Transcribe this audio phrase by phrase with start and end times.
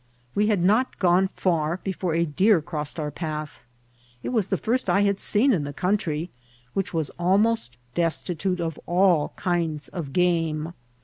[0.33, 3.59] We had not gone frur before a deer crossed our path.
[4.23, 6.31] It was the first I had seen in the country,
[6.73, 10.73] which was almost destitute of all kinds of game.